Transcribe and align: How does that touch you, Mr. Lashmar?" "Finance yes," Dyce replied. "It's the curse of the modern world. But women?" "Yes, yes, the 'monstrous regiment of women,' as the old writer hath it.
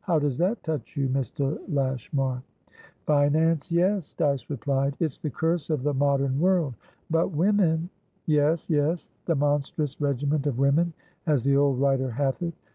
How 0.00 0.18
does 0.18 0.38
that 0.38 0.62
touch 0.64 0.96
you, 0.96 1.06
Mr. 1.10 1.58
Lashmar?" 1.68 2.42
"Finance 3.04 3.70
yes," 3.70 4.14
Dyce 4.14 4.48
replied. 4.48 4.96
"It's 5.00 5.18
the 5.18 5.28
curse 5.28 5.68
of 5.68 5.82
the 5.82 5.92
modern 5.92 6.40
world. 6.40 6.72
But 7.10 7.32
women?" 7.32 7.90
"Yes, 8.24 8.70
yes, 8.70 9.10
the 9.26 9.34
'monstrous 9.34 10.00
regiment 10.00 10.46
of 10.46 10.58
women,' 10.58 10.94
as 11.26 11.44
the 11.44 11.58
old 11.58 11.78
writer 11.78 12.12
hath 12.12 12.42
it. 12.42 12.54